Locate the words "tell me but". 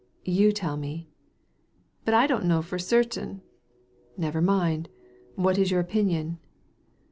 0.51-2.15